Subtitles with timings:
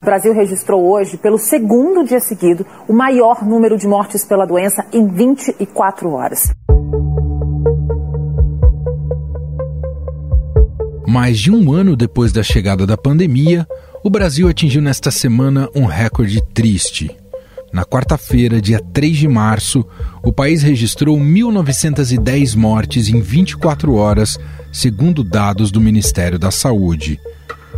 [0.00, 4.86] O Brasil registrou hoje, pelo segundo dia seguido, o maior número de mortes pela doença
[4.92, 6.52] em 24 horas.
[11.04, 13.66] Mais de um ano depois da chegada da pandemia,
[14.04, 17.10] o Brasil atingiu nesta semana um recorde triste.
[17.72, 19.84] Na quarta-feira, dia 3 de março,
[20.22, 24.38] o país registrou 1.910 mortes em 24 horas,
[24.72, 27.18] segundo dados do Ministério da Saúde.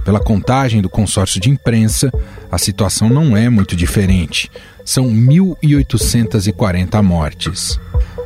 [0.04, 2.10] Pela contagem do consórcio de imprensa,
[2.50, 4.50] a situação não é muito diferente.
[4.84, 7.78] São 1.840 mortes.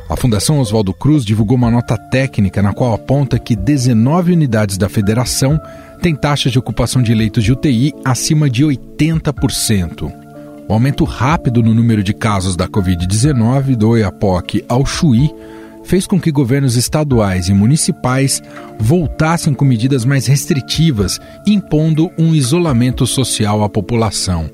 [0.07, 4.87] A Fundação Oswaldo Cruz divulgou uma nota técnica na qual aponta que 19 unidades da
[4.87, 5.59] federação
[6.01, 10.11] têm taxas de ocupação de leitos de UTI acima de 80%.
[10.67, 15.31] O aumento rápido no número de casos da Covid-19 do Oiapoque ao Chuí
[15.85, 18.41] fez com que governos estaduais e municipais
[18.77, 24.49] voltassem com medidas mais restritivas, impondo um isolamento social à população.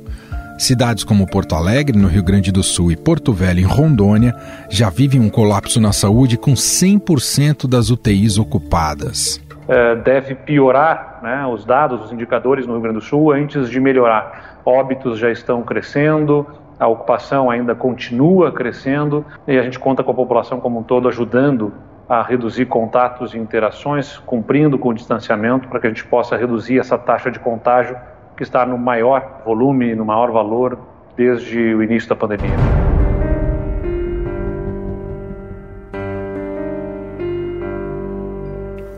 [0.57, 4.35] Cidades como Porto Alegre, no Rio Grande do Sul, e Porto Velho, em Rondônia,
[4.69, 9.41] já vivem um colapso na saúde com 100% das UTIs ocupadas.
[9.67, 13.79] É, deve piorar né, os dados, os indicadores no Rio Grande do Sul antes de
[13.79, 14.61] melhorar.
[14.63, 16.45] Óbitos já estão crescendo,
[16.81, 21.07] a ocupação ainda continua crescendo e a gente conta com a população como um todo
[21.07, 21.71] ajudando
[22.09, 26.79] a reduzir contatos e interações, cumprindo com o distanciamento para que a gente possa reduzir
[26.79, 27.95] essa taxa de contágio
[28.35, 30.79] que está no maior volume, no maior valor
[31.15, 32.49] desde o início da pandemia.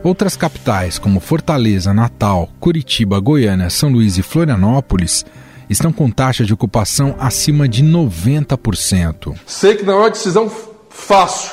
[0.02, 5.26] Outras capitais, como Fortaleza, Natal, Curitiba, Goiânia, São Luís e Florianópolis,
[5.68, 9.34] estão com taxa de ocupação acima de 90%.
[9.46, 10.50] Sei que não é uma decisão
[10.90, 11.52] fácil,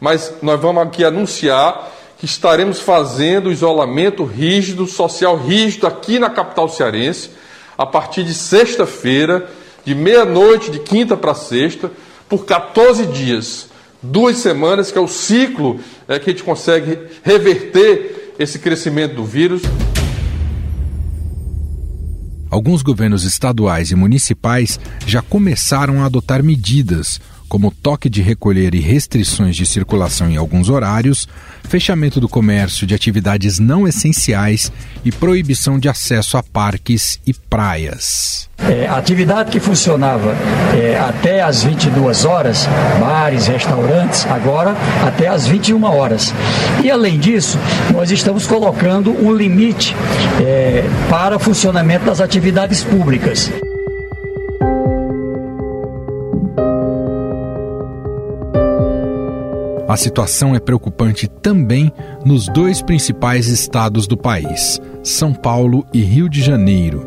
[0.00, 6.68] mas nós vamos aqui anunciar que estaremos fazendo isolamento rígido, social rígido aqui na capital
[6.68, 7.30] cearense,
[7.76, 9.48] a partir de sexta-feira,
[9.84, 11.90] de meia-noite, de quinta para sexta,
[12.28, 13.68] por 14 dias.
[14.02, 19.24] Duas semanas, que é o ciclo é, que a gente consegue reverter esse crescimento do
[19.24, 19.62] vírus.
[22.50, 28.80] Alguns governos estaduais e municipais já começaram a adotar medidas, como toque de recolher e
[28.80, 31.26] restrições de circulação em alguns horários,
[31.64, 34.70] fechamento do comércio de atividades não essenciais
[35.04, 38.48] e proibição de acesso a parques e praias.
[38.58, 40.34] É, atividade que funcionava
[40.74, 42.66] é, até às 22 horas,
[43.00, 44.76] bares, restaurantes, agora
[45.06, 46.34] até às 21 horas.
[46.82, 47.58] E além disso,
[47.92, 49.94] nós estamos colocando um limite
[50.40, 53.50] é, para funcionamento das atividades públicas.
[59.98, 61.92] Situação é preocupante também
[62.24, 67.06] nos dois principais estados do país, São Paulo e Rio de Janeiro.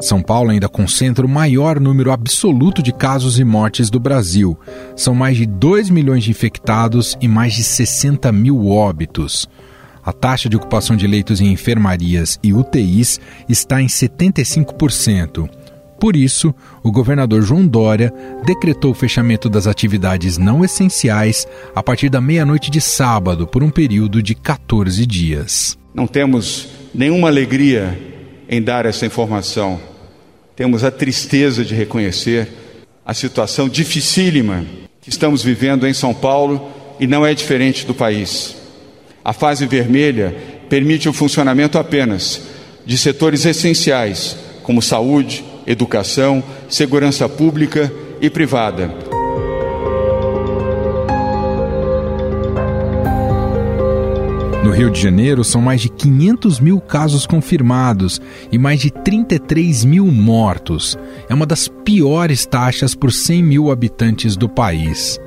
[0.00, 4.58] São Paulo ainda concentra o maior número absoluto de casos e mortes do Brasil.
[4.94, 9.48] São mais de 2 milhões de infectados e mais de 60 mil óbitos.
[10.04, 13.18] A taxa de ocupação de leitos em enfermarias e UTIs
[13.48, 15.48] está em 75%.
[16.04, 18.12] Por isso, o governador João Dória
[18.44, 23.70] decretou o fechamento das atividades não essenciais a partir da meia-noite de sábado por um
[23.70, 25.78] período de 14 dias.
[25.94, 27.98] Não temos nenhuma alegria
[28.50, 29.80] em dar essa informação.
[30.54, 32.50] Temos a tristeza de reconhecer
[33.02, 34.62] a situação dificílima
[35.00, 36.68] que estamos vivendo em São Paulo
[37.00, 38.54] e não é diferente do país.
[39.24, 40.36] A fase vermelha
[40.68, 42.42] permite o funcionamento apenas
[42.84, 48.90] de setores essenciais, como saúde, educação, segurança pública e privada.
[54.64, 58.18] No Rio de Janeiro, são mais de 500 mil casos confirmados
[58.50, 60.98] e mais de 33 mil mortos.
[61.28, 65.20] É uma das piores taxas por 100 mil habitantes do país.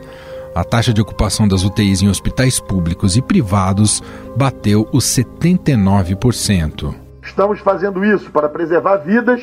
[0.56, 4.02] A taxa de ocupação das UTIs em hospitais públicos e privados
[4.36, 6.96] bateu os 79%.
[7.22, 9.40] Estamos fazendo isso para preservar vidas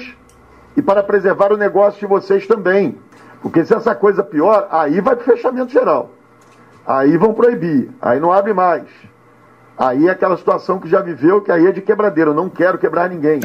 [0.77, 2.97] e para preservar o negócio de vocês também.
[3.43, 6.11] Porque se essa coisa pior, aí vai para fechamento geral.
[6.87, 8.85] Aí vão proibir, aí não abre mais.
[9.77, 12.31] Aí é aquela situação que já viveu, que aí é de quebradeira.
[12.31, 13.41] Eu não quero quebrar ninguém.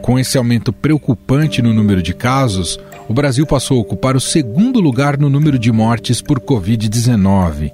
[0.00, 2.78] Com esse aumento preocupante no número de casos,
[3.08, 7.72] o Brasil passou a ocupar o segundo lugar no número de mortes por Covid-19.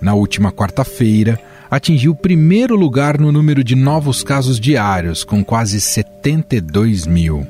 [0.00, 1.38] Na última quarta-feira,
[1.70, 7.46] atingiu o primeiro lugar no número de novos casos diários, com quase 72 mil.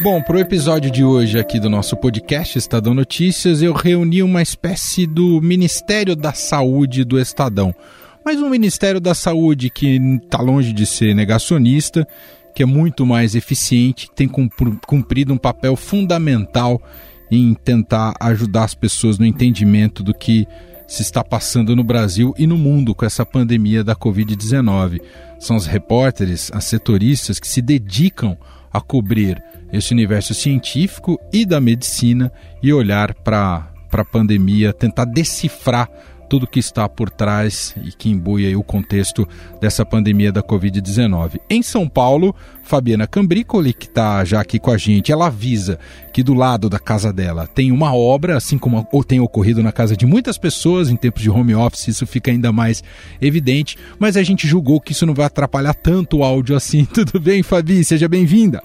[0.00, 4.42] Bom, para o episódio de hoje aqui do nosso podcast Estadão Notícias, eu reuni uma
[4.42, 7.74] espécie do Ministério da Saúde do Estadão.
[8.24, 12.06] Mas um Ministério da Saúde que está longe de ser negacionista,
[12.54, 16.80] que é muito mais eficiente, tem cumprido um papel fundamental
[17.36, 20.46] em tentar ajudar as pessoas no entendimento do que
[20.86, 25.00] se está passando no Brasil e no mundo com essa pandemia da Covid-19.
[25.40, 28.36] São os repórteres, as setoristas que se dedicam
[28.70, 29.42] a cobrir
[29.72, 32.30] esse universo científico e da medicina
[32.62, 35.88] e olhar para a pandemia, tentar decifrar
[36.28, 39.28] tudo que está por trás e que imbuia o contexto
[39.60, 41.38] dessa pandemia da Covid-19.
[41.48, 45.78] Em São Paulo, Fabiana Cambricoli, que está já aqui com a gente, ela avisa
[46.12, 49.96] que do lado da casa dela tem uma obra, assim como tem ocorrido na casa
[49.96, 52.82] de muitas pessoas em tempos de home office, isso fica ainda mais
[53.20, 56.84] evidente, mas a gente julgou que isso não vai atrapalhar tanto o áudio assim.
[56.92, 57.84] Tudo bem, Fabi?
[57.84, 58.62] Seja bem-vinda.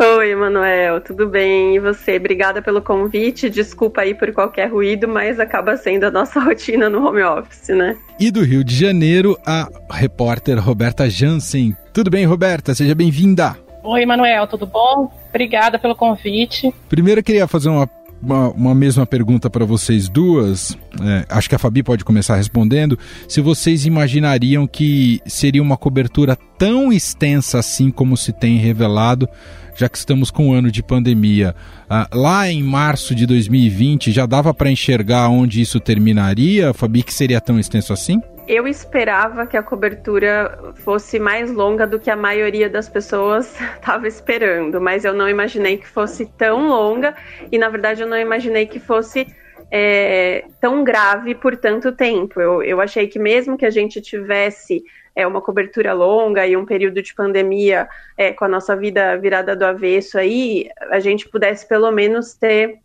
[0.00, 1.74] Oi, Manuel, tudo bem?
[1.74, 2.16] E você?
[2.16, 3.50] Obrigada pelo convite.
[3.50, 7.96] Desculpa aí por qualquer ruído, mas acaba sendo a nossa rotina no home office, né?
[8.18, 11.76] E do Rio de Janeiro, a repórter Roberta Jansen.
[11.98, 12.76] Tudo bem, Roberta?
[12.76, 13.58] Seja bem-vinda.
[13.82, 15.10] Oi, Manuel, tudo bom?
[15.30, 16.72] Obrigada pelo convite.
[16.88, 17.90] Primeiro eu queria fazer uma
[18.22, 20.78] uma, uma, mesma pergunta para vocês duas.
[21.02, 22.96] É, acho que a Fabi pode começar respondendo.
[23.28, 29.28] Se vocês imaginariam que seria uma cobertura tão extensa assim como se tem revelado,
[29.74, 31.52] já que estamos com um ano de pandemia.
[31.90, 37.12] Ah, lá em março de 2020, já dava para enxergar onde isso terminaria, Fabi, que
[37.12, 38.20] seria tão extenso assim?
[38.48, 44.08] Eu esperava que a cobertura fosse mais longa do que a maioria das pessoas estava
[44.08, 47.14] esperando, mas eu não imaginei que fosse tão longa
[47.52, 49.26] e, na verdade, eu não imaginei que fosse
[49.70, 52.40] é, tão grave por tanto tempo.
[52.40, 54.82] Eu, eu achei que, mesmo que a gente tivesse
[55.14, 57.86] é, uma cobertura longa e um período de pandemia
[58.16, 62.78] é, com a nossa vida virada do avesso aí, a gente pudesse pelo menos ter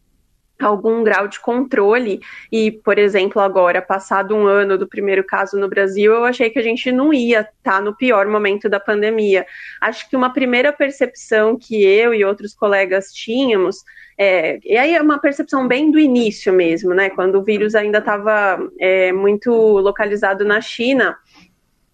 [0.66, 2.20] algum grau de controle
[2.52, 6.60] e, por exemplo, agora, passado um ano do primeiro caso no Brasil, eu achei que
[6.60, 9.46] a gente não ia estar tá no pior momento da pandemia.
[9.82, 13.84] Acho que uma primeira percepção que eu e outros colegas tínhamos,
[14.18, 17.98] é, e aí é uma percepção bem do início mesmo, né, quando o vírus ainda
[17.98, 21.18] estava é, muito localizado na China,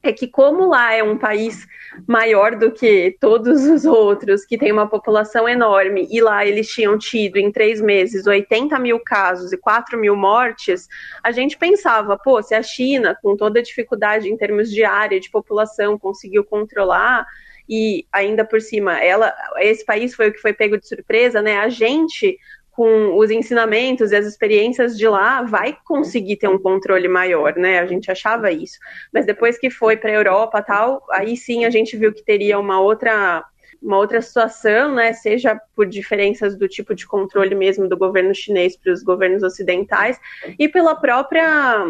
[0.01, 1.67] é que como lá é um país
[2.07, 6.97] maior do que todos os outros, que tem uma população enorme, e lá eles tinham
[6.97, 10.87] tido em três meses 80 mil casos e 4 mil mortes,
[11.21, 15.19] a gente pensava, pô, se a China, com toda a dificuldade em termos de área,
[15.19, 17.25] de população, conseguiu controlar,
[17.67, 21.59] e ainda por cima, ela, esse país foi o que foi pego de surpresa, né?
[21.59, 22.39] A gente
[22.79, 27.77] com os ensinamentos e as experiências de lá, vai conseguir ter um controle maior, né?
[27.77, 28.79] A gente achava isso.
[29.11, 32.57] Mas depois que foi para a Europa tal, aí sim a gente viu que teria
[32.57, 33.43] uma outra
[33.81, 38.75] uma outra situação, né, seja por diferenças do tipo de controle mesmo do governo chinês
[38.75, 40.19] para os governos ocidentais
[40.57, 41.85] e pela própria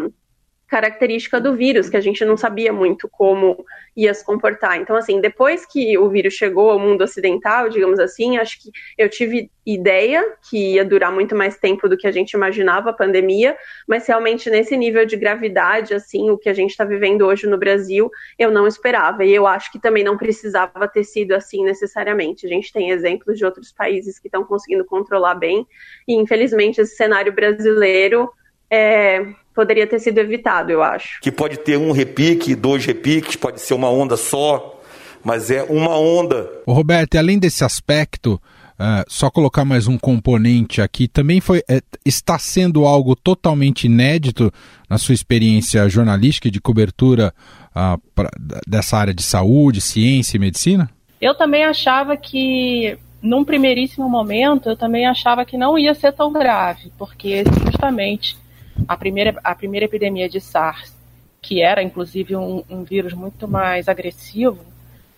[0.70, 3.64] característica do vírus, que a gente não sabia muito como
[3.96, 4.80] ia se comportar.
[4.80, 9.08] Então, assim, depois que o vírus chegou ao mundo ocidental, digamos assim, acho que eu
[9.08, 13.56] tive ideia que ia durar muito mais tempo do que a gente imaginava a pandemia,
[13.86, 17.58] mas realmente nesse nível de gravidade, assim, o que a gente está vivendo hoje no
[17.58, 18.08] Brasil,
[18.38, 19.24] eu não esperava.
[19.24, 22.46] E eu acho que também não precisava ter sido assim necessariamente.
[22.46, 25.66] A gente tem exemplos de outros países que estão conseguindo controlar bem,
[26.06, 28.30] e infelizmente esse cenário brasileiro
[28.70, 29.26] é,
[29.60, 31.20] poderia ter sido evitado, eu acho.
[31.20, 34.80] Que pode ter um repique, dois repiques, pode ser uma onda só,
[35.22, 36.50] mas é uma onda.
[36.64, 38.40] O Roberto, além desse aspecto,
[38.78, 44.50] uh, só colocar mais um componente aqui, também foi é, está sendo algo totalmente inédito
[44.88, 47.34] na sua experiência jornalística e de cobertura
[47.76, 48.30] uh, pra,
[48.66, 50.88] dessa área de saúde, ciência e medicina?
[51.20, 56.32] Eu também achava que num primeiríssimo momento, eu também achava que não ia ser tão
[56.32, 58.38] grave, porque justamente
[58.86, 60.94] a primeira, a primeira epidemia de SARS,
[61.40, 64.60] que era inclusive um, um vírus muito mais agressivo,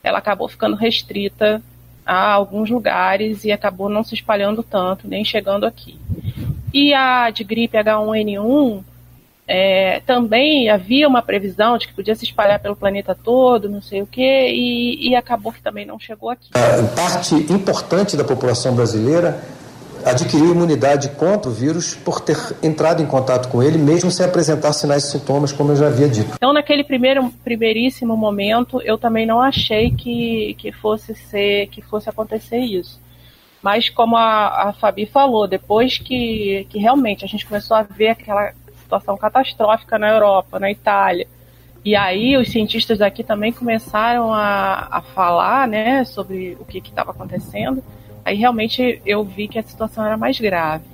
[0.03, 1.63] ela acabou ficando restrita
[2.05, 5.99] a alguns lugares e acabou não se espalhando tanto, nem chegando aqui.
[6.73, 8.83] E a de gripe H1N1
[9.47, 14.03] é, também havia uma previsão de que podia se espalhar pelo planeta todo, não sei
[14.03, 16.51] o quê, e, e acabou que também não chegou aqui.
[16.97, 19.43] Parte importante da população brasileira
[20.05, 24.73] adquiriu imunidade contra o vírus por ter entrado em contato com ele, mesmo sem apresentar
[24.73, 26.33] sinais e sintomas, como eu já havia dito.
[26.35, 32.09] Então, naquele primeiro, primeiríssimo momento, eu também não achei que, que fosse ser, que fosse
[32.09, 33.01] acontecer isso.
[33.63, 38.09] Mas como a, a Fabi falou, depois que, que realmente a gente começou a ver
[38.09, 41.27] aquela situação catastrófica na Europa, na Itália,
[41.85, 47.11] e aí os cientistas daqui também começaram a, a falar né, sobre o que estava
[47.11, 47.83] acontecendo,
[48.25, 50.85] Aí realmente eu vi que a situação era mais grave.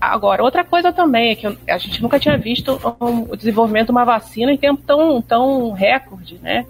[0.00, 2.80] Agora, outra coisa também é que a gente nunca tinha visto
[3.28, 6.66] o desenvolvimento de uma vacina em tempo tão, tão recorde, né?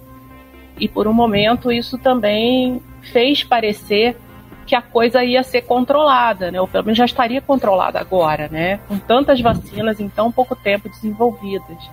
[0.78, 4.16] E por um momento isso também fez parecer
[4.66, 6.60] que a coisa ia ser controlada, né?
[6.60, 8.78] Ou pelo menos já estaria controlada agora, né?
[8.86, 11.90] Com tantas vacinas em tão pouco tempo desenvolvidas.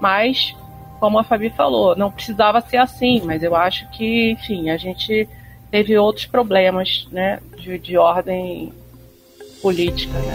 [0.00, 0.56] Mas,
[1.00, 5.28] como a Fabi falou, não precisava ser assim, mas eu acho que, enfim, a gente
[5.76, 7.38] teve outros problemas, né?
[7.58, 8.72] De, de ordem
[9.60, 10.32] política, né?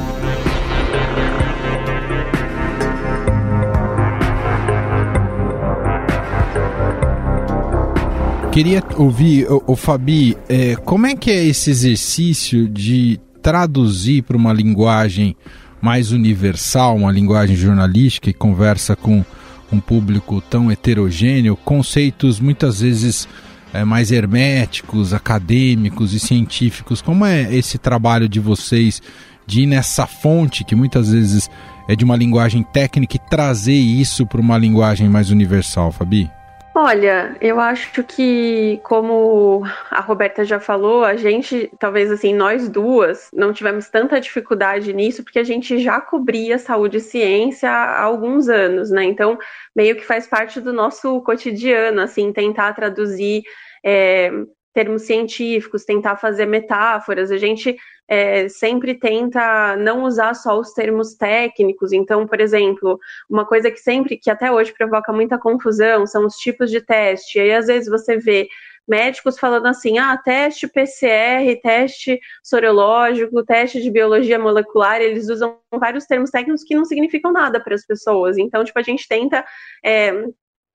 [8.52, 14.38] Queria ouvir, o, o Fabi, é, como é que é esse exercício de traduzir para
[14.38, 15.36] uma linguagem
[15.82, 19.26] mais universal, uma linguagem jornalística que conversa com
[19.72, 23.28] um público tão heterogêneo, conceitos muitas vezes
[23.74, 27.02] é, mais herméticos, acadêmicos e científicos.
[27.02, 29.02] Como é esse trabalho de vocês
[29.46, 31.50] de ir nessa fonte que muitas vezes
[31.88, 36.30] é de uma linguagem técnica e trazer isso para uma linguagem mais universal, Fabi?
[36.74, 43.30] Olha, eu acho que, como a Roberta já falou, a gente, talvez assim, nós duas,
[43.34, 48.48] não tivemos tanta dificuldade nisso, porque a gente já cobria saúde e ciência há alguns
[48.48, 49.04] anos, né?
[49.04, 49.38] Então,
[49.76, 53.44] meio que faz parte do nosso cotidiano, assim, tentar traduzir
[53.84, 54.32] é,
[54.74, 57.32] termos científicos, tentar fazer metáforas.
[57.32, 57.76] A gente
[58.12, 61.94] é, sempre tenta não usar só os termos técnicos.
[61.94, 63.00] Então, por exemplo,
[63.30, 67.38] uma coisa que sempre, que até hoje provoca muita confusão, são os tipos de teste.
[67.38, 68.50] E aí, às vezes, você vê
[68.86, 76.06] médicos falando assim: ah, teste PCR, teste sorológico, teste de biologia molecular, eles usam vários
[76.06, 78.38] termos técnicos que não significam nada para as pessoas.
[78.38, 79.46] Então, tipo, a gente tenta
[79.86, 80.26] é,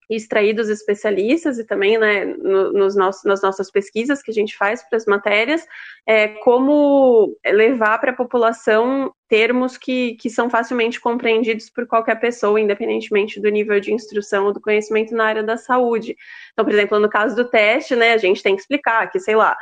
[0.09, 4.83] extrair dos especialistas e também né, nos nossos, nas nossas pesquisas que a gente faz
[4.89, 5.67] para as matérias,
[6.07, 12.61] é, como levar para a população termos que, que são facilmente compreendidos por qualquer pessoa,
[12.61, 16.17] independentemente do nível de instrução ou do conhecimento na área da saúde.
[16.53, 19.35] Então, por exemplo, no caso do teste, né, a gente tem que explicar que, sei
[19.35, 19.57] lá,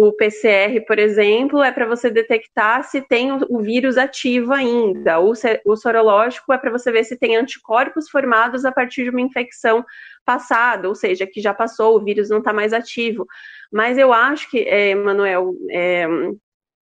[0.00, 5.18] o PCR, por exemplo, é para você detectar se tem o vírus ativo ainda.
[5.18, 5.32] O,
[5.66, 9.84] o sorológico é para você ver se tem anticorpos formados a partir de uma infecção
[10.24, 13.26] passada, ou seja, que já passou, o vírus não está mais ativo.
[13.72, 16.06] Mas eu acho que, é, Manuel, é,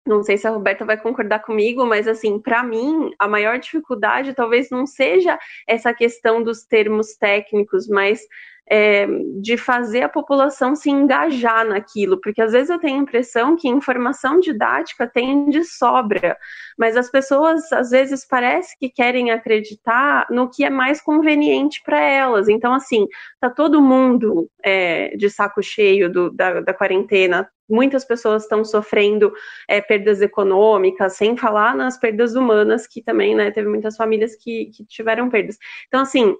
[0.07, 4.33] não sei se a Roberta vai concordar comigo, mas assim, para mim, a maior dificuldade
[4.33, 5.37] talvez não seja
[5.67, 8.21] essa questão dos termos técnicos, mas
[8.71, 9.05] é,
[9.41, 13.67] de fazer a população se engajar naquilo, porque às vezes eu tenho a impressão que
[13.67, 16.37] informação didática tem de sobra,
[16.79, 21.99] mas as pessoas às vezes parece que querem acreditar no que é mais conveniente para
[21.99, 22.47] elas.
[22.47, 23.07] Então, assim,
[23.41, 29.33] tá todo mundo é, de saco cheio do, da, da quarentena, muitas pessoas estão sofrendo
[29.67, 34.67] é, perdas econômicas, sem falar nas perdas humanas, que também, né, teve muitas famílias que,
[34.67, 35.57] que tiveram perdas.
[35.87, 36.37] Então, assim,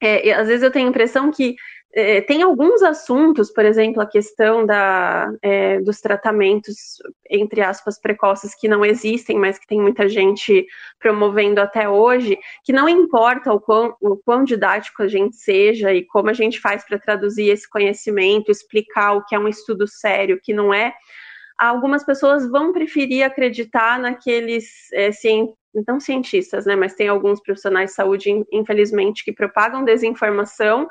[0.00, 1.56] é, às vezes eu tenho a impressão que
[1.92, 8.54] é, tem alguns assuntos, por exemplo, a questão da, é, dos tratamentos, entre aspas, precoces
[8.54, 10.64] que não existem, mas que tem muita gente
[11.00, 16.04] promovendo até hoje, que não importa o quão, o quão didático a gente seja e
[16.04, 20.36] como a gente faz para traduzir esse conhecimento, explicar o que é um estudo sério,
[20.36, 20.94] o que não é,
[21.58, 25.10] algumas pessoas vão preferir acreditar naqueles é,
[25.86, 30.88] não cientistas, né, mas tem alguns profissionais de saúde, infelizmente, que propagam desinformação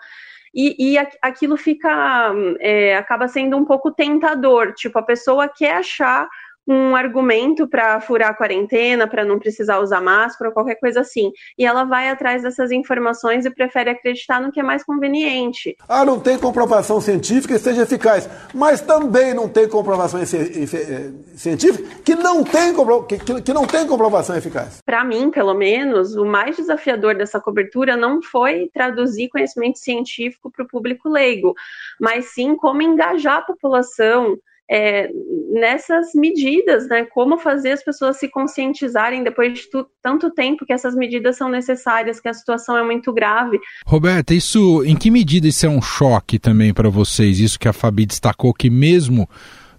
[0.53, 6.27] e, e aquilo fica, é, acaba sendo um pouco tentador, tipo, a pessoa quer achar
[6.67, 11.31] um argumento para furar a quarentena, para não precisar usar máscara ou qualquer coisa assim.
[11.57, 15.75] E ela vai atrás dessas informações e prefere acreditar no que é mais conveniente.
[15.87, 22.15] Ah, não tem comprovação científica que seja eficaz, mas também não tem comprovação científica que
[22.15, 22.73] não tem,
[23.07, 24.79] que, que não tem comprovação eficaz.
[24.85, 30.63] Para mim, pelo menos, o mais desafiador dessa cobertura não foi traduzir conhecimento científico para
[30.63, 31.55] o público leigo,
[31.99, 34.37] mas sim como engajar a população
[34.69, 35.09] é,
[35.51, 37.05] nessas medidas, né?
[37.05, 41.49] Como fazer as pessoas se conscientizarem depois de tu, tanto tempo que essas medidas são
[41.49, 43.59] necessárias, que a situação é muito grave.
[43.85, 47.39] Roberta, isso, em que medida isso é um choque também para vocês?
[47.39, 49.27] Isso que a Fabi destacou que mesmo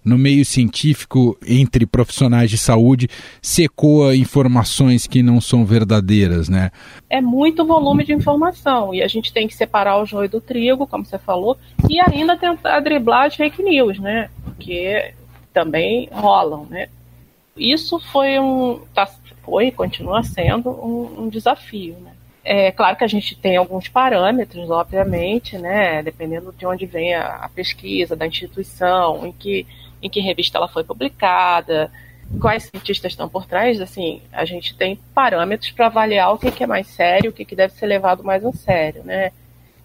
[0.03, 3.07] no meio científico entre profissionais de saúde
[3.41, 6.71] se ecoa informações que não são verdadeiras, né?
[7.09, 10.87] É muito volume de informação e a gente tem que separar o joio do trigo,
[10.87, 11.57] como você falou,
[11.87, 14.29] e ainda tentar driblar as fake news, né?
[14.61, 15.13] Porque
[15.53, 16.87] também rolam, né?
[17.57, 19.05] Isso foi um, tá,
[19.43, 22.13] foi continua sendo um, um desafio, né?
[22.43, 26.01] É claro que a gente tem alguns parâmetros, obviamente, né?
[26.01, 29.67] Dependendo de onde vem a, a pesquisa, da instituição, em que
[30.01, 31.91] em que revista ela foi publicada,
[32.39, 36.63] quais cientistas estão por trás, assim, a gente tem parâmetros para avaliar o que, que,
[36.63, 39.31] é mais sério, o que, que deve ser levado mais a sério, né?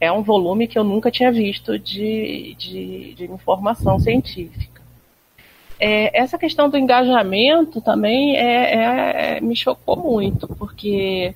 [0.00, 4.82] É um volume que eu nunca tinha visto de, de, de informação científica.
[5.78, 11.34] É, essa questão do engajamento também é, é, me chocou muito, porque,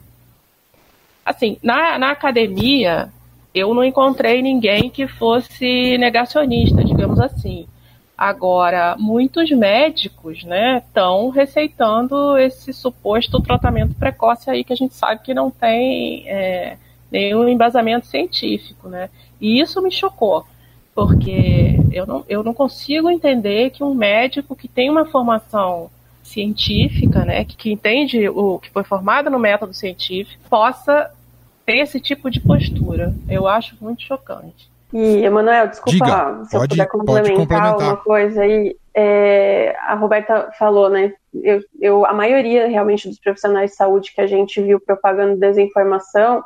[1.24, 3.10] assim, na, na academia,
[3.54, 7.66] eu não encontrei ninguém que fosse negacionista, digamos assim.
[8.16, 15.22] Agora, muitos médicos estão né, receitando esse suposto tratamento precoce aí que a gente sabe
[15.22, 16.76] que não tem é,
[17.10, 18.88] nenhum embasamento científico.
[18.88, 19.08] Né?
[19.40, 20.44] E isso me chocou,
[20.94, 25.90] porque eu não, eu não consigo entender que um médico que tem uma formação
[26.22, 31.10] científica, né, que, que entende o que foi formado no método científico, possa
[31.66, 33.14] ter esse tipo de postura.
[33.28, 34.70] Eu acho muito chocante.
[34.92, 38.76] E, Emanuel, desculpa Diga, se pode, eu puder complementar, complementar, uma coisa aí.
[38.92, 41.12] É, a Roberta falou, né?
[41.32, 46.42] Eu, eu, a maioria realmente dos profissionais de saúde que a gente viu propagando desinformação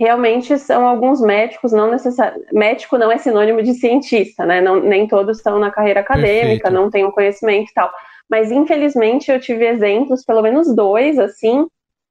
[0.00, 2.54] realmente são alguns médicos, não necessariamente.
[2.54, 4.58] Médico não é sinônimo de cientista, né?
[4.58, 6.70] Não, nem todos estão na carreira acadêmica, Perfeito.
[6.70, 7.92] não têm o conhecimento e tal.
[8.28, 11.66] Mas infelizmente eu tive exemplos, pelo menos dois, assim,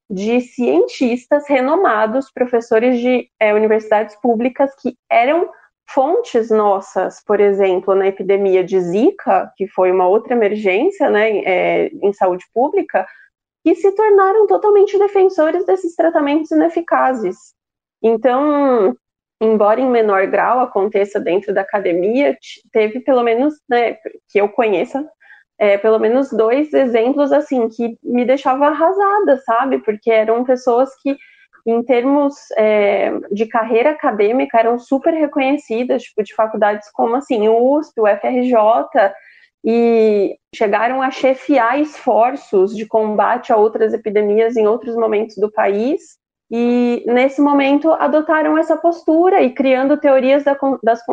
[0.08, 5.50] de cientistas renomados, professores de é, universidades públicas que eram
[5.88, 11.90] fontes nossas, por exemplo, na epidemia de Zika, que foi uma outra emergência né, é,
[12.00, 13.04] em saúde pública,
[13.64, 17.36] que se tornaram totalmente defensores desses tratamentos ineficazes.
[18.02, 18.96] Então,
[19.40, 22.36] embora em menor grau aconteça dentro da academia,
[22.72, 23.96] teve pelo menos, né,
[24.28, 25.06] que eu conheça,
[25.58, 29.78] é, pelo menos dois exemplos assim que me deixavam arrasada, sabe?
[29.78, 31.16] Porque eram pessoas que
[31.66, 38.00] em termos é, de carreira acadêmica, eram super reconhecidas, tipo, de faculdades como, assim, USP,
[38.00, 39.12] o FRJ,
[39.64, 46.18] e chegaram a chefiar esforços de combate a outras epidemias em outros momentos do país,
[46.50, 50.58] e nesse momento adotaram essa postura e criando teorias da,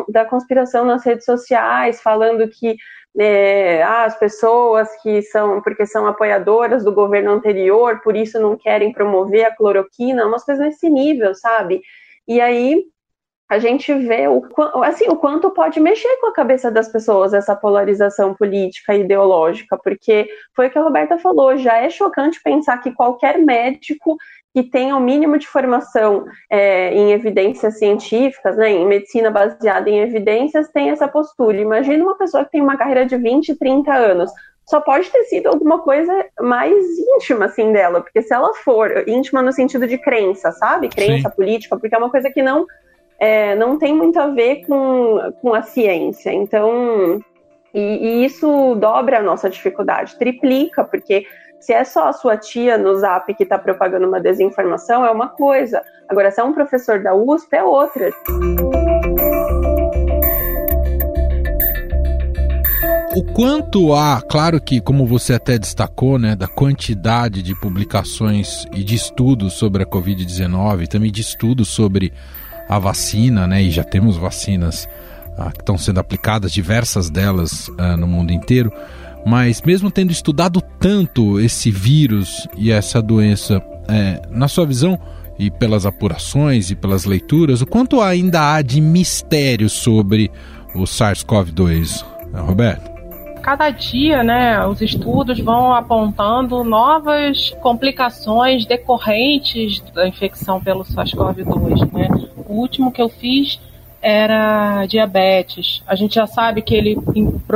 [0.08, 2.76] da conspiração nas redes sociais, falando que
[3.16, 8.56] é, ah, as pessoas que são, porque são apoiadoras do governo anterior, por isso não
[8.56, 11.82] querem promover a cloroquina, umas coisas nesse nível, sabe?
[12.26, 12.84] E aí
[13.48, 14.42] a gente vê o,
[14.84, 19.78] assim, o quanto pode mexer com a cabeça das pessoas essa polarização política e ideológica,
[19.82, 24.18] porque foi o que a Roberta falou, já é chocante pensar que qualquer médico
[24.62, 30.00] que tenha o mínimo de formação é, em evidências científicas, né, em medicina baseada em
[30.00, 31.56] evidências, tem essa postura.
[31.56, 34.30] Imagina uma pessoa que tem uma carreira de 20, 30 anos.
[34.66, 38.00] Só pode ter sido alguma coisa mais íntima, assim, dela.
[38.00, 40.88] Porque se ela for íntima no sentido de crença, sabe?
[40.88, 41.36] Crença Sim.
[41.36, 42.66] política, porque é uma coisa que não,
[43.18, 46.32] é, não tem muito a ver com, com a ciência.
[46.32, 47.20] Então,
[47.72, 51.26] e, e isso dobra a nossa dificuldade, triplica, porque
[51.60, 55.28] se é só a sua tia no zap que está propagando uma desinformação, é uma
[55.28, 55.82] coisa.
[56.08, 58.10] Agora, se é um professor da USP, é outra.
[63.16, 68.84] O quanto há, claro que, como você até destacou, né, da quantidade de publicações e
[68.84, 72.12] de estudos sobre a Covid-19, também de estudos sobre
[72.68, 74.88] a vacina, né, e já temos vacinas
[75.36, 78.72] ah, que estão sendo aplicadas, diversas delas ah, no mundo inteiro.
[79.28, 84.98] Mas mesmo tendo estudado tanto esse vírus e essa doença, é, na sua visão
[85.38, 90.30] e pelas apurações e pelas leituras, o quanto ainda há de mistério sobre
[90.74, 92.98] o SARS-CoV-2, né, Roberto?
[93.42, 101.90] cada dia, né, os estudos vão apontando novas complicações decorrentes da infecção pelo SARS-CoV-2.
[101.92, 102.08] Né?
[102.46, 103.58] O último que eu fiz
[104.08, 105.82] era diabetes.
[105.86, 106.96] A gente já sabe que ele,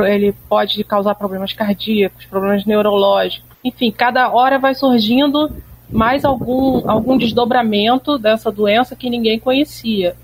[0.07, 3.49] ele pode causar problemas cardíacos, problemas neurológicos.
[3.63, 5.51] Enfim, cada hora vai surgindo
[5.89, 10.15] mais algum, algum desdobramento dessa doença que ninguém conhecia.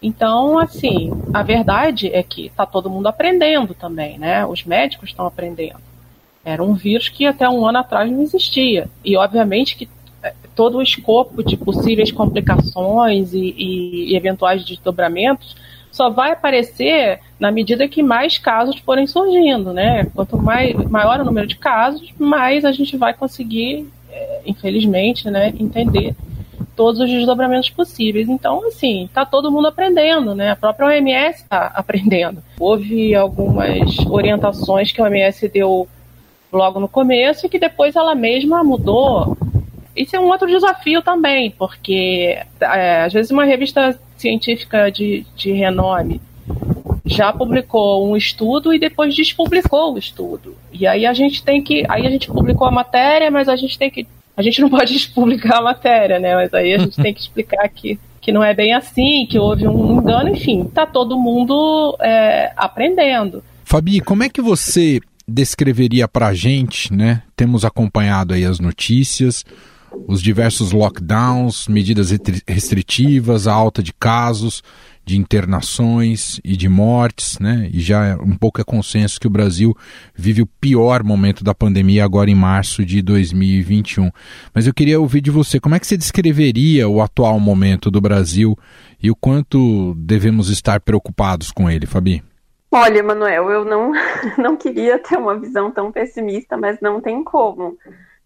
[0.00, 4.46] Então, assim, a verdade é que está todo mundo aprendendo também, né?
[4.46, 5.80] Os médicos estão aprendendo.
[6.44, 8.88] Era um vírus que até um ano atrás não existia.
[9.04, 9.88] E, obviamente, que
[10.54, 15.63] todo o escopo de possíveis complicações e, e, e eventuais desdobramentos
[15.94, 20.06] só vai aparecer na medida que mais casos forem surgindo, né?
[20.14, 25.52] Quanto mais, maior o número de casos, mais a gente vai conseguir, é, infelizmente, né,
[25.58, 26.14] entender
[26.74, 28.28] todos os desdobramentos possíveis.
[28.28, 30.50] Então, assim, está todo mundo aprendendo, né?
[30.50, 32.42] A própria OMS está aprendendo.
[32.58, 35.88] Houve algumas orientações que a OMS deu
[36.52, 39.36] logo no começo e que depois ela mesma mudou
[39.96, 45.52] isso é um outro desafio também, porque é, às vezes uma revista científica de, de
[45.52, 46.20] renome
[47.04, 50.56] já publicou um estudo e depois despublicou o estudo.
[50.72, 51.84] E aí a gente tem que.
[51.88, 54.06] Aí a gente publicou a matéria, mas a gente tem que.
[54.36, 56.34] A gente não pode despublicar a matéria, né?
[56.34, 59.68] Mas aí a gente tem que explicar que, que não é bem assim, que houve
[59.68, 63.44] um engano, enfim, tá todo mundo é, aprendendo.
[63.64, 67.22] Fabi, como é que você descreveria para a gente, né?
[67.36, 69.44] Temos acompanhado aí as notícias,
[70.06, 72.10] os diversos lockdowns, medidas
[72.46, 74.62] restritivas, a alta de casos,
[75.04, 77.68] de internações e de mortes, né?
[77.72, 79.76] E já um pouco é consenso que o Brasil
[80.14, 84.10] vive o pior momento da pandemia agora em março de 2021.
[84.54, 88.00] Mas eu queria ouvir de você, como é que você descreveria o atual momento do
[88.00, 88.56] Brasil
[89.02, 92.22] e o quanto devemos estar preocupados com ele, Fabi?
[92.72, 93.92] Olha, Manuel, eu não,
[94.36, 97.76] não queria ter uma visão tão pessimista, mas não tem como.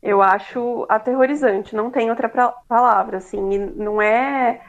[0.03, 2.29] Eu acho aterrorizante, não tem outra
[2.69, 4.61] palavra, assim, não é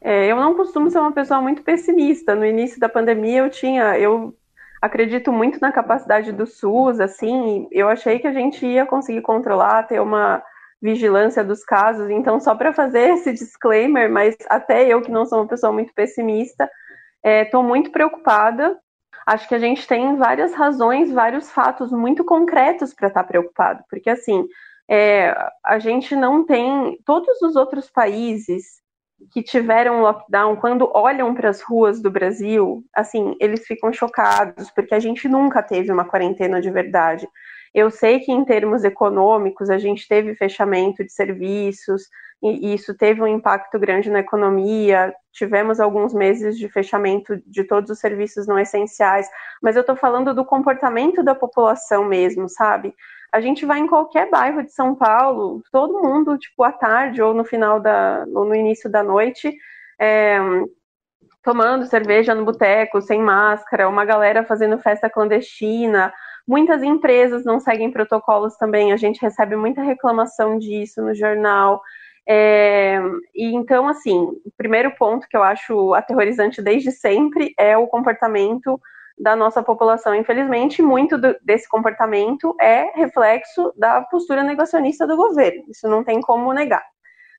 [0.00, 2.34] é, eu não costumo ser uma pessoa muito pessimista.
[2.34, 4.36] No início da pandemia eu tinha, eu
[4.80, 9.84] acredito muito na capacidade do SUS, assim, eu achei que a gente ia conseguir controlar,
[9.84, 10.42] ter uma
[10.80, 12.10] vigilância dos casos.
[12.10, 15.92] Então, só para fazer esse disclaimer, mas até eu que não sou uma pessoa muito
[15.94, 16.70] pessimista,
[17.24, 18.78] estou é, muito preocupada.
[19.26, 23.82] Acho que a gente tem várias razões, vários fatos muito concretos para estar tá preocupado,
[23.90, 24.46] porque assim
[24.88, 28.80] é, a gente não tem todos os outros países
[29.32, 34.94] que tiveram lockdown, quando olham para as ruas do Brasil, assim, eles ficam chocados, porque
[34.94, 37.26] a gente nunca teve uma quarentena de verdade.
[37.76, 42.04] Eu sei que em termos econômicos a gente teve fechamento de serviços,
[42.42, 45.14] e isso teve um impacto grande na economia.
[45.30, 49.28] Tivemos alguns meses de fechamento de todos os serviços não essenciais,
[49.62, 52.94] mas eu estou falando do comportamento da população mesmo, sabe?
[53.32, 57.34] a gente vai em qualquer bairro de São Paulo, todo mundo, tipo, à tarde ou
[57.34, 59.54] no final da, ou no início da noite,
[60.00, 60.38] é,
[61.42, 66.14] tomando cerveja no boteco, sem máscara, uma galera fazendo festa clandestina.
[66.46, 71.82] Muitas empresas não seguem protocolos também, a gente recebe muita reclamação disso no jornal.
[72.28, 73.00] É,
[73.34, 78.80] e então, assim, o primeiro ponto que eu acho aterrorizante desde sempre é o comportamento
[79.18, 80.14] da nossa população.
[80.14, 85.64] Infelizmente, muito do, desse comportamento é reflexo da postura negacionista do governo.
[85.68, 86.82] Isso não tem como negar.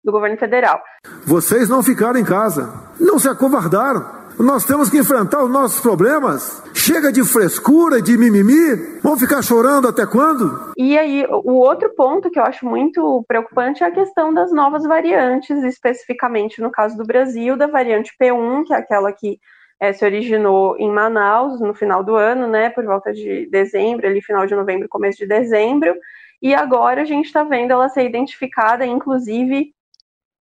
[0.04, 0.82] Do governo federal.
[1.26, 4.27] Vocês não ficaram em casa, não se acovardaram.
[4.40, 6.62] Nós temos que enfrentar os nossos problemas.
[6.74, 9.00] Chega de frescura, de mimimi.
[9.02, 10.74] Vamos ficar chorando até quando?
[10.78, 14.84] E aí, o outro ponto que eu acho muito preocupante é a questão das novas
[14.84, 19.40] variantes, especificamente no caso do Brasil, da variante P1, que é aquela que
[19.80, 24.22] é, se originou em Manaus no final do ano, né, por volta de dezembro, ali
[24.22, 25.96] final de novembro, começo de dezembro,
[26.42, 29.74] e agora a gente está vendo ela ser identificada, inclusive,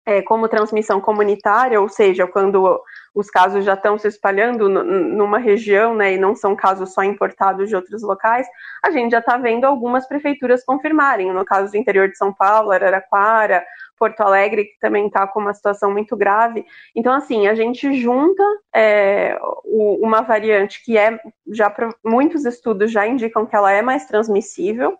[0.05, 2.81] é, como transmissão comunitária, ou seja, quando
[3.15, 7.69] os casos já estão se espalhando numa região, né, e não são casos só importados
[7.69, 8.45] de outros locais,
[8.83, 11.31] a gente já está vendo algumas prefeituras confirmarem.
[11.31, 13.65] No caso do interior de São Paulo, Araraquara,
[13.97, 16.65] Porto Alegre, que também está com uma situação muito grave.
[16.93, 21.73] Então, assim, a gente junta é, uma variante que é, já
[22.03, 24.97] muitos estudos já indicam que ela é mais transmissível,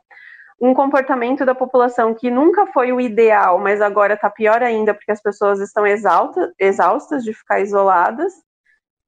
[0.61, 5.11] um comportamento da população que nunca foi o ideal, mas agora está pior ainda porque
[5.11, 8.33] as pessoas estão exalta, exaustas de ficar isoladas,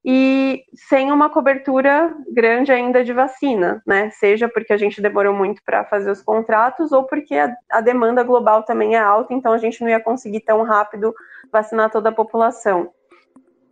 [0.09, 4.09] e sem uma cobertura grande ainda de vacina, né?
[4.11, 8.23] Seja porque a gente demorou muito para fazer os contratos ou porque a, a, demanda
[8.23, 11.13] global também é alta, então a gente não ia conseguir tão rápido
[11.51, 12.89] vacinar toda a população.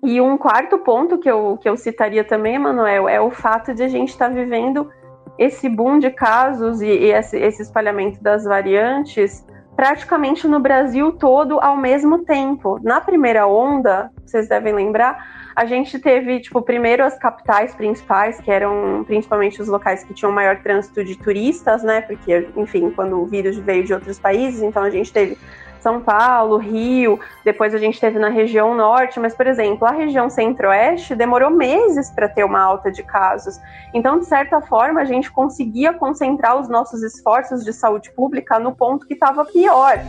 [0.04, 3.84] E um quarto ponto que eu, que eu citaria também, Manuel, é o fato de
[3.84, 4.92] a gente estar tá vivendo
[5.38, 9.46] esse boom de casos e, e esse, esse espalhamento das variantes
[9.76, 12.80] praticamente no Brasil todo ao mesmo tempo.
[12.82, 18.52] Na primeira onda, vocês devem lembrar, a gente teve, tipo, primeiro as capitais principais, que
[18.52, 22.02] eram principalmente os locais que tinham maior trânsito de turistas, né?
[22.02, 25.38] Porque, enfim, quando o vírus veio de outros países, então a gente teve
[25.86, 30.32] são Paulo, Rio, depois a gente teve na região norte, mas, por exemplo, a região
[30.32, 33.60] centro-oeste demorou meses para ter uma alta de casos.
[33.94, 38.76] Então, de certa forma, a gente conseguia concentrar os nossos esforços de saúde pública no
[38.76, 40.00] ponto que estava pior.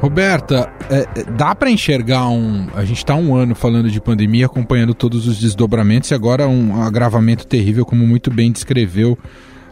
[0.00, 2.68] Roberta, é, é dá para enxergar um.
[2.72, 6.80] A gente está um ano falando de pandemia, acompanhando todos os desdobramentos e agora um
[6.80, 9.18] agravamento terrível, como muito bem descreveu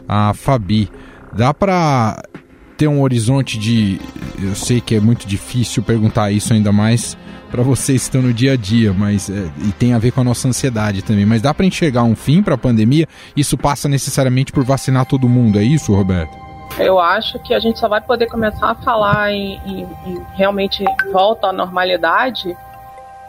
[0.07, 0.89] a Fabi.
[1.35, 2.21] Dá para
[2.77, 3.99] ter um horizonte de.
[4.41, 7.17] Eu sei que é muito difícil perguntar isso ainda mais
[7.49, 10.21] para vocês que estão no dia a dia, mas é, e tem a ver com
[10.21, 11.25] a nossa ansiedade também.
[11.25, 13.07] Mas dá para enxergar um fim para a pandemia?
[13.37, 16.35] Isso passa necessariamente por vacinar todo mundo, é isso, Roberto?
[16.79, 20.83] Eu acho que a gente só vai poder começar a falar em, em, em realmente
[21.11, 22.57] volta à normalidade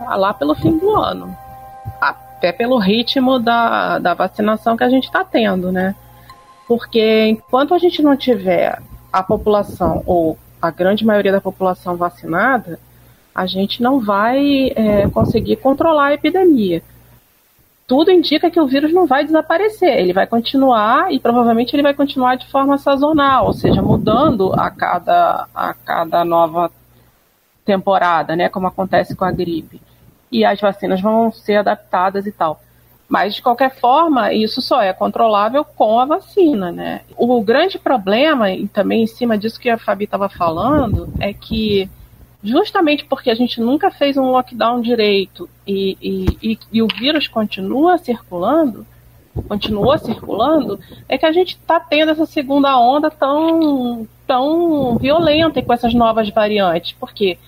[0.00, 1.36] lá pelo fim do ano.
[2.00, 5.94] Até pelo ritmo da, da vacinação que a gente está tendo, né?
[6.66, 8.80] Porque enquanto a gente não tiver
[9.12, 12.78] a população, ou a grande maioria da população vacinada,
[13.34, 16.82] a gente não vai é, conseguir controlar a epidemia
[17.86, 21.92] tudo indica que o vírus não vai desaparecer, ele vai continuar e provavelmente ele vai
[21.92, 26.70] continuar de forma sazonal, ou seja, mudando a cada, a cada nova
[27.64, 29.80] temporada, né, como acontece com a gripe.
[30.32, 32.60] E as vacinas vão ser adaptadas e tal.
[33.14, 37.02] Mas, de qualquer forma, isso só é controlável com a vacina, né?
[37.16, 41.88] O grande problema, e também em cima disso que a Fabi estava falando, é que
[42.42, 47.28] justamente porque a gente nunca fez um lockdown direito e, e, e, e o vírus
[47.28, 48.84] continua circulando,
[49.46, 55.72] continua circulando, é que a gente está tendo essa segunda onda tão, tão violenta com
[55.72, 56.96] essas novas variantes.
[56.98, 57.38] Porque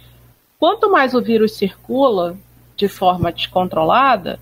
[0.61, 2.37] quanto mais o vírus circula
[2.77, 4.39] de forma descontrolada,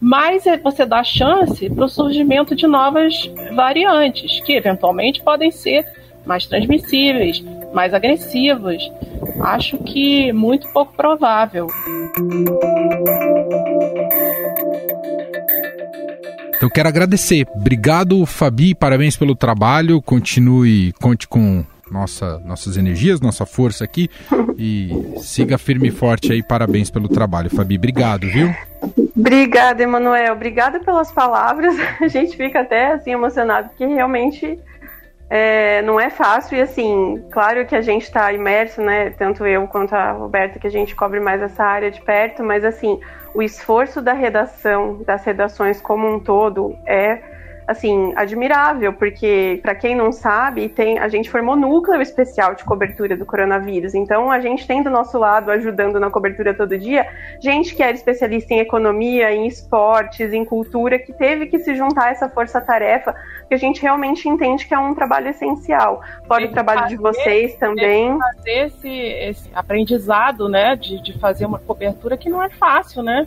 [0.00, 5.86] mais é, você dá chance para o surgimento de novas variantes, que eventualmente podem ser
[6.24, 8.82] mais transmissíveis, mais agressivas.
[9.40, 11.68] Acho que muito pouco provável.
[16.56, 17.46] Então quero agradecer.
[17.54, 18.74] Obrigado, Fabi.
[18.74, 20.00] Parabéns pelo trabalho.
[20.02, 24.10] Continue, conte com nossa, nossas energias, nossa força aqui
[24.58, 26.42] e siga firme e forte aí.
[26.42, 27.76] Parabéns pelo trabalho, Fabi.
[27.76, 28.54] Obrigado, viu?
[29.16, 30.34] Obrigada, Emanuel.
[30.34, 31.74] Obrigada pelas palavras.
[32.00, 34.58] A gente fica até assim emocionado porque realmente
[35.28, 39.10] é, não é fácil e assim, claro que a gente está imerso, né?
[39.10, 42.64] Tanto eu quanto a Roberta, que a gente cobre mais essa área de perto, mas
[42.64, 43.00] assim,
[43.34, 47.35] o esforço da redação, das redações como um todo, é
[47.66, 53.16] assim, admirável, porque para quem não sabe, tem a gente formou núcleo especial de cobertura
[53.16, 53.94] do coronavírus.
[53.94, 57.06] Então a gente tem do nosso lado ajudando na cobertura todo dia,
[57.40, 62.04] gente que era especialista em economia, em esportes, em cultura, que teve que se juntar
[62.04, 63.14] a essa força-tarefa,
[63.48, 66.00] que a gente realmente entende que é um trabalho essencial.
[66.26, 68.16] Fora o trabalho fazer, de vocês também.
[68.18, 73.26] Fazer esse, esse aprendizado, né, de, de fazer uma cobertura que não é fácil, né?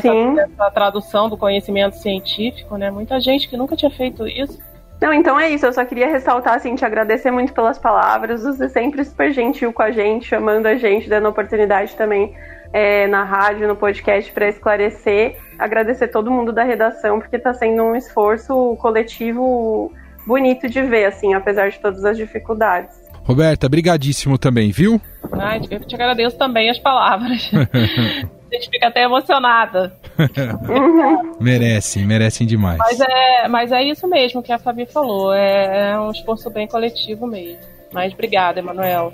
[0.00, 2.90] Dessa, dessa tradução do conhecimento científico, né?
[2.90, 4.58] Muita gente que nunca tinha feito isso.
[5.00, 5.66] Não, então é isso.
[5.66, 8.42] Eu só queria ressaltar, assim, te agradecer muito pelas palavras.
[8.42, 12.34] Você sempre super gentil com a gente, chamando a gente, dando oportunidade também
[12.72, 15.36] é, na rádio, no podcast para esclarecer.
[15.58, 19.92] Agradecer todo mundo da redação, porque está sendo um esforço coletivo
[20.26, 23.04] bonito de ver, assim, apesar de todas as dificuldades.
[23.24, 25.00] Roberta, brigadíssimo também, viu?
[25.32, 27.50] Ai, eu te agradeço também as palavras.
[28.54, 29.96] a gente fica até emocionada.
[31.40, 32.78] merecem, merecem demais.
[32.78, 35.32] Mas é, mas é isso mesmo que a Fabi falou.
[35.34, 37.58] É, é um esforço bem coletivo mesmo.
[37.92, 39.12] Mas obrigada, Emanuel.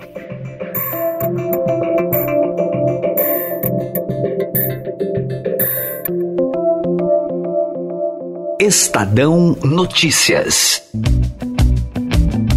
[8.59, 10.83] Estadão Notícias.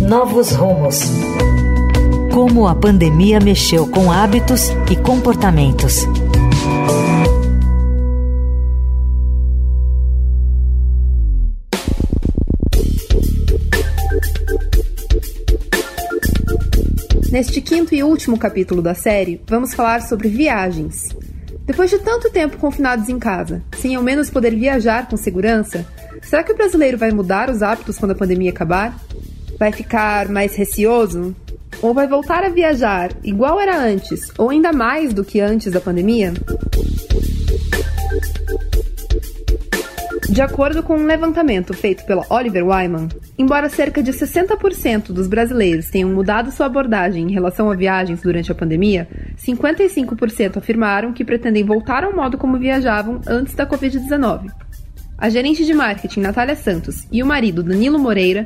[0.00, 1.00] Novos rumos.
[2.32, 6.06] Como a pandemia mexeu com hábitos e comportamentos.
[17.34, 21.08] Neste quinto e último capítulo da série, vamos falar sobre viagens.
[21.66, 25.84] Depois de tanto tempo confinados em casa, sem ao menos poder viajar com segurança,
[26.22, 28.96] será que o brasileiro vai mudar os hábitos quando a pandemia acabar?
[29.58, 31.34] Vai ficar mais receoso?
[31.82, 35.80] Ou vai voltar a viajar igual era antes, ou ainda mais do que antes da
[35.80, 36.32] pandemia?
[40.34, 43.06] De acordo com um levantamento feito pela Oliver Wyman,
[43.38, 48.50] embora cerca de 60% dos brasileiros tenham mudado sua abordagem em relação a viagens durante
[48.50, 49.06] a pandemia,
[49.38, 54.50] 55% afirmaram que pretendem voltar ao modo como viajavam antes da Covid-19.
[55.16, 58.44] A gerente de marketing Natália Santos e o marido Danilo Moreira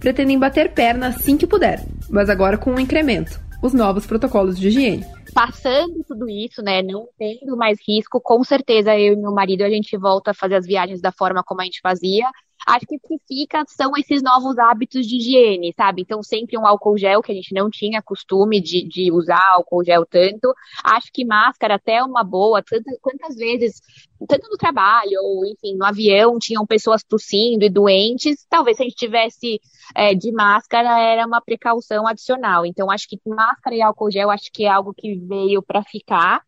[0.00, 4.66] pretendem bater perna assim que puder, mas agora com um incremento: os novos protocolos de
[4.66, 5.06] higiene
[5.38, 9.70] passando tudo isso, né, não tendo mais risco, com certeza eu e meu marido a
[9.70, 12.28] gente volta a fazer as viagens da forma como a gente fazia.
[12.68, 16.02] Acho que o que fica são esses novos hábitos de higiene, sabe?
[16.02, 19.82] Então, sempre um álcool gel, que a gente não tinha costume de, de usar álcool
[19.82, 20.52] gel tanto.
[20.84, 22.62] Acho que máscara até é uma boa.
[23.00, 23.80] Quantas vezes,
[24.28, 28.46] tanto no trabalho, ou enfim, no avião, tinham pessoas tossindo e doentes.
[28.50, 29.58] Talvez se a gente tivesse
[29.94, 32.66] é, de máscara, era uma precaução adicional.
[32.66, 36.42] Então, acho que máscara e álcool gel, acho que é algo que veio para ficar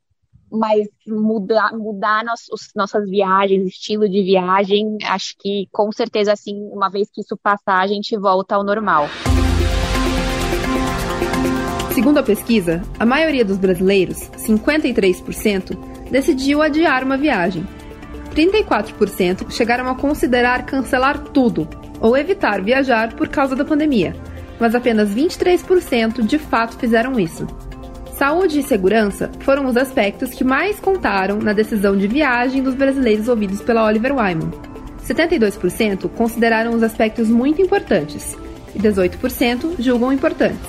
[0.50, 2.40] mas mudar, mudar nos,
[2.74, 7.80] nossas viagens, estilo de viagem, acho que com certeza, assim, uma vez que isso passar,
[7.80, 9.06] a gente volta ao normal.
[11.94, 15.76] Segundo a pesquisa, a maioria dos brasileiros, 53%,
[16.10, 17.66] decidiu adiar uma viagem.
[18.34, 21.68] 34% chegaram a considerar cancelar tudo
[22.00, 24.14] ou evitar viajar por causa da pandemia,
[24.58, 27.46] mas apenas 23% de fato fizeram isso.
[28.20, 33.28] Saúde e segurança foram os aspectos que mais contaram na decisão de viagem dos brasileiros
[33.28, 34.50] ouvidos pela Oliver Wyman.
[35.08, 38.36] 72% consideraram os aspectos muito importantes
[38.74, 40.68] e 18% julgam importantes.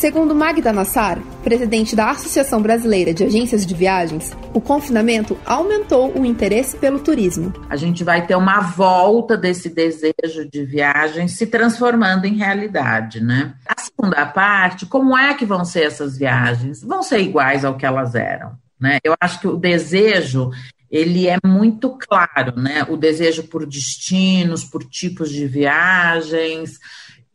[0.00, 6.24] Segundo Magda Nassar, presidente da Associação Brasileira de Agências de Viagens, o confinamento aumentou o
[6.24, 7.52] interesse pelo turismo.
[7.68, 13.52] A gente vai ter uma volta desse desejo de viagem se transformando em realidade, né?
[13.66, 16.82] A segunda parte, como é que vão ser essas viagens?
[16.82, 19.00] Vão ser iguais ao que elas eram, né?
[19.04, 20.50] Eu acho que o desejo
[20.90, 22.86] ele é muito claro, né?
[22.88, 26.78] O desejo por destinos, por tipos de viagens,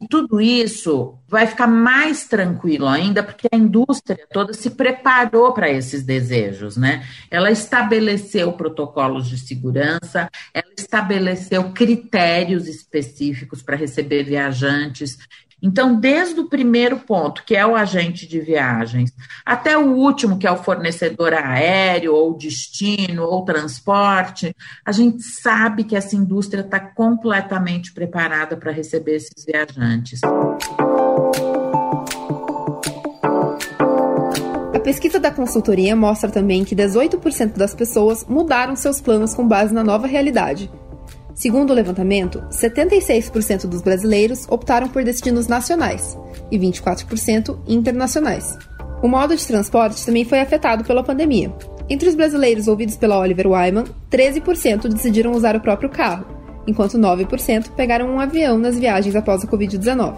[0.08, 6.04] tudo isso vai ficar mais tranquilo ainda, porque a indústria toda se preparou para esses
[6.04, 7.06] desejos, né?
[7.30, 15.18] Ela estabeleceu protocolos de segurança, ela estabeleceu critérios específicos para receber viajantes.
[15.62, 19.12] Então, desde o primeiro ponto, que é o agente de viagens,
[19.46, 25.84] até o último, que é o fornecedor aéreo, ou destino, ou transporte, a gente sabe
[25.84, 30.20] que essa indústria está completamente preparada para receber esses viajantes.
[34.74, 39.74] A pesquisa da consultoria mostra também que 18% das pessoas mudaram seus planos com base
[39.74, 40.70] na nova realidade
[41.36, 46.18] Segundo o levantamento, 76% dos brasileiros optaram por destinos nacionais
[46.50, 48.58] e 24% internacionais.
[49.04, 51.54] O modo de transporte também foi afetado pela pandemia.
[51.90, 56.26] Entre os brasileiros ouvidos pela Oliver Wyman, 13% decidiram usar o próprio carro,
[56.66, 60.16] enquanto 9% pegaram um avião nas viagens após a Covid-19.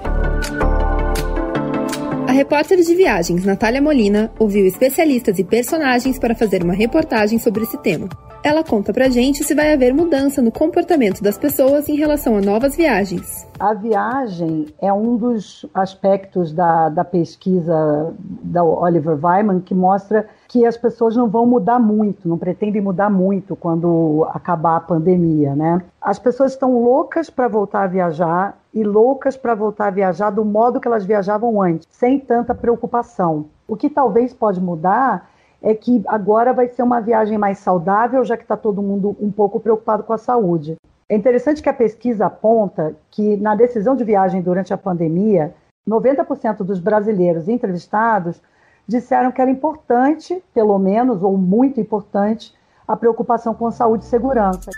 [2.27, 7.63] A repórter de viagens Natália Molina ouviu especialistas e personagens para fazer uma reportagem sobre
[7.63, 8.07] esse tema.
[8.47, 12.39] Ela conta pra gente se vai haver mudança no comportamento das pessoas em relação a
[12.39, 13.45] novas viagens.
[13.59, 20.65] A viagem é um dos aspectos da, da pesquisa da Oliver Wyman que mostra que
[20.65, 25.81] as pessoas não vão mudar muito, não pretendem mudar muito quando acabar a pandemia, né?
[26.01, 30.45] As pessoas estão loucas para voltar a viajar e loucas para voltar a viajar do
[30.45, 33.47] modo que elas viajavam antes, sem tanta preocupação.
[33.67, 35.27] O que talvez pode mudar
[35.61, 39.31] é que agora vai ser uma viagem mais saudável, já que está todo mundo um
[39.31, 40.75] pouco preocupado com a saúde.
[41.09, 45.53] É interessante que a pesquisa aponta que na decisão de viagem durante a pandemia,
[45.87, 48.41] 90% dos brasileiros entrevistados
[48.87, 52.53] disseram que era importante, pelo menos, ou muito importante,
[52.87, 54.69] a preocupação com saúde e segurança.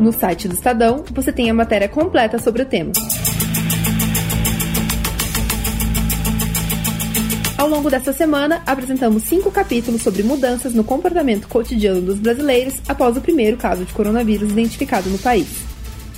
[0.00, 2.92] No site do Estadão, você tem a matéria completa sobre o tema.
[7.62, 13.16] Ao longo desta semana, apresentamos cinco capítulos sobre mudanças no comportamento cotidiano dos brasileiros após
[13.16, 15.46] o primeiro caso de coronavírus identificado no país.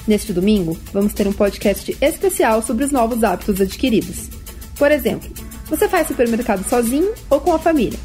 [0.09, 4.31] Neste domingo, vamos ter um podcast especial sobre os novos hábitos adquiridos.
[4.79, 5.29] Por exemplo,
[5.67, 7.99] você faz supermercado sozinho ou com a família?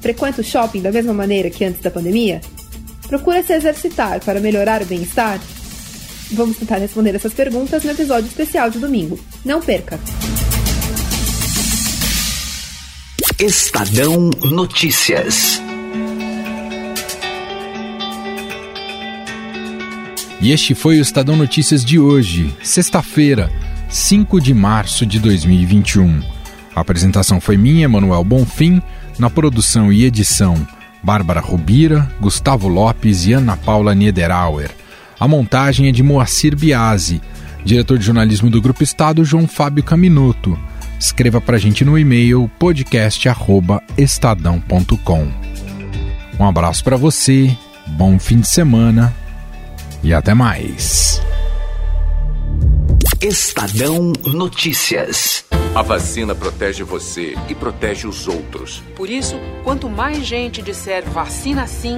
[0.00, 2.40] Frequenta o shopping da mesma maneira que antes da pandemia?
[3.06, 5.38] Procura se exercitar para melhorar o bem-estar?
[6.32, 9.20] Vamos tentar responder essas perguntas no episódio especial de domingo.
[9.44, 10.00] Não perca!
[13.42, 15.62] Estadão Notícias.
[20.42, 23.50] E este foi o Estadão Notícias de hoje, sexta-feira,
[23.88, 26.20] 5 de março de 2021.
[26.76, 28.82] A apresentação foi minha, Manuel Bonfim,
[29.18, 30.54] na produção e edição,
[31.02, 34.70] Bárbara Rubira, Gustavo Lopes e Ana Paula Niederauer.
[35.18, 37.22] A montagem é de Moacir Biasi,
[37.64, 40.58] diretor de jornalismo do Grupo Estado, João Fábio Caminoto.
[41.00, 45.32] Escreva para a gente no e-mail podcast@estadão.com.
[46.38, 49.16] Um abraço para você, bom fim de semana
[50.02, 51.22] e até mais.
[53.22, 55.46] Estadão Notícias.
[55.74, 58.82] A vacina protege você e protege os outros.
[58.94, 61.96] Por isso, quanto mais gente disser vacina sim,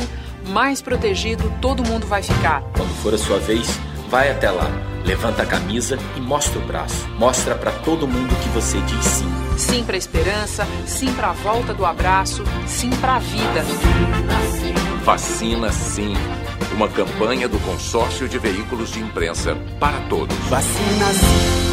[0.48, 2.62] mais protegido todo mundo vai ficar.
[2.76, 7.08] Quando for a sua vez, vai até lá Levanta a camisa e mostra o braço.
[7.18, 9.28] Mostra para todo mundo que você diz sim.
[9.56, 13.64] Sim para a esperança, sim para a volta do abraço, sim para a vida.
[15.04, 16.14] Vacina sim.
[16.74, 20.36] Uma campanha do Consórcio de Veículos de Imprensa para todos.
[20.48, 21.71] Vacina sim.